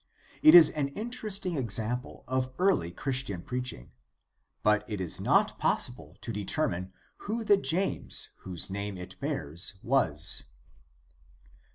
It 0.41 0.55
is 0.55 0.71
an 0.71 0.87
interesting 0.95 1.55
example 1.57 2.23
of 2.27 2.51
early 2.57 2.89
Christian 2.89 3.43
preaching, 3.43 3.91
but 4.63 4.83
it 4.89 4.99
is 4.99 5.21
not 5.21 5.59
possible 5.59 6.17
to 6.21 6.33
determine 6.33 6.91
who 7.17 7.43
the 7.43 7.55
James 7.57 8.29
whose 8.37 8.71
name 8.71 8.97
it 8.97 9.19
bears 9.19 9.75
was. 9.83 10.45